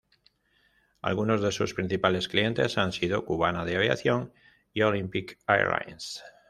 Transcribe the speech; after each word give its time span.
Algunos 1.03 1.43
de 1.43 1.51
sus 1.51 1.75
principales 1.75 2.27
clientes 2.27 2.79
han 2.79 2.91
sido 2.91 3.23
Cubana 3.23 3.65
de 3.65 3.75
Aviación 3.77 4.33
y 4.73 4.81
Olympic 4.81 5.37
Airlines. 5.45 6.23